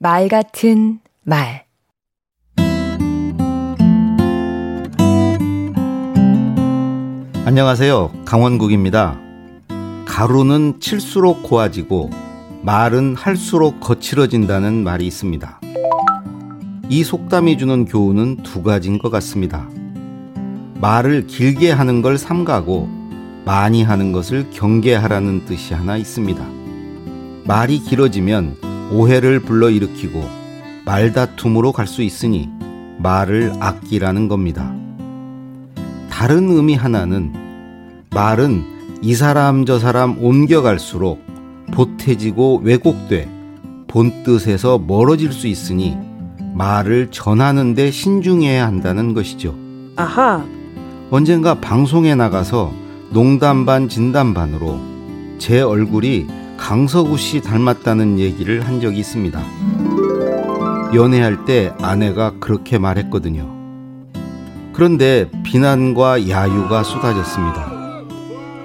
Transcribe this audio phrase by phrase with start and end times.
[0.00, 1.64] 말 같은 말
[7.44, 8.12] 안녕하세요.
[8.24, 9.18] 강원국입니다.
[10.06, 12.10] 가루는 칠수록 고와지고
[12.62, 15.60] 말은 할수록 거칠어진다는 말이 있습니다.
[16.88, 19.68] 이 속담이 주는 교훈은 두 가지인 것 같습니다.
[20.80, 22.88] 말을 길게 하는 걸 삼가고
[23.44, 26.46] 많이 하는 것을 경계하라는 뜻이 하나 있습니다.
[27.46, 30.22] 말이 길어지면 오해를 불러일으키고
[30.84, 32.48] 말다툼으로 갈 수 있으니
[32.98, 34.74] 말을 아끼라는 겁니다.
[36.10, 37.32] 다른 의미 하나는
[38.10, 38.64] 말은
[39.02, 41.22] 이 사람 저 사람 옮겨갈수록
[41.72, 43.28] 보태지고 왜곡돼
[43.86, 45.96] 본 뜻에서 멀어질 수 있으니
[46.54, 49.54] 말을 전하는데 신중해야 한다는 것이죠.
[49.96, 50.44] 아하.
[51.10, 52.72] 언젠가 방송에 나가서
[53.10, 54.80] 농담 반 진담 반으로
[55.38, 56.26] 제 얼굴이
[56.58, 59.40] 강서구 씨 닮았다는 얘기를 한 적이 있습니다.
[60.94, 63.48] 연애할 때 아내가 그렇게 말했거든요.
[64.74, 67.72] 그런데 비난과 야유가 쏟아졌습니다.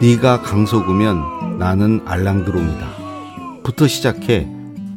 [0.01, 2.87] 네가 강서구면 나는 알랑드로입니다.
[3.63, 4.47] 부터 시작해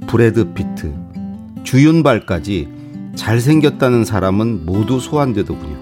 [0.08, 0.92] 브래드 피트,
[1.62, 2.69] 주윤발까지
[3.14, 5.77] 잘생겼다는 사람은 모두 소환되더군요.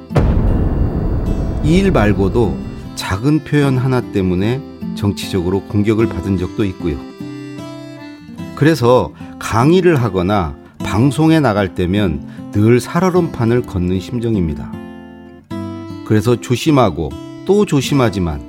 [1.65, 2.56] 이 일 말고도
[2.95, 4.61] 작은 표현 하나 때문에
[4.95, 6.97] 정치적으로 공격을 받은 적도 있고요.
[8.55, 14.72] 그래서 강의를 하거나 방송에 나갈 때면 늘 살얼음판을 걷는 심정입니다.
[16.06, 17.11] 그래서 조심하고
[17.45, 18.41] 또 조심하지만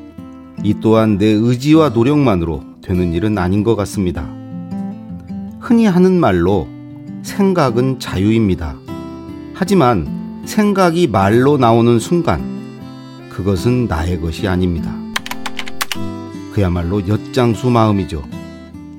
[0.64, 4.28] 이 또한 내 의지와 노력만으로 되는 일은 아닌 것 같습니다.
[5.60, 6.68] 흔히 하는 말로
[7.24, 8.76] 생각은 자유입니다.
[9.54, 12.44] 하지만 생각이 말로 나오는 순간
[13.32, 15.05] 그것은 나의 것이 아닙니다.
[16.56, 18.24] 그야말로 엿장수 마음이죠.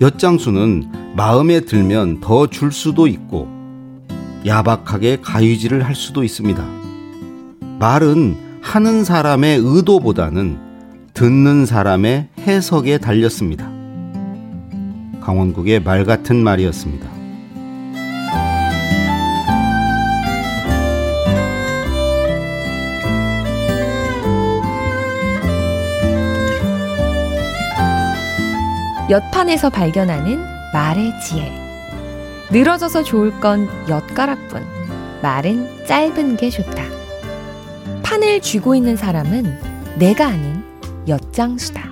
[0.02, 3.48] 엿장수는 마음에 들면 더 줄 수도 있고
[4.44, 6.62] 야박하게 가위질을 할 수도 있습니다.
[7.78, 10.58] 말은 하는 사람의 의도보다는
[11.14, 13.70] 듣는 사람의 해석에 달렸습니다.
[15.22, 17.15] 강원국의 말 같은 말이었습니다.
[29.08, 31.52] 엿판에서 발견하는 말의 지혜.
[32.50, 34.66] 늘어져서 좋을 건 엿가락뿐.
[35.22, 36.82] 말은 짧은 게 좋다.
[38.02, 40.64] 판을 쥐고 있는 사람은 내가 아닌
[41.06, 41.85] 엿장수다.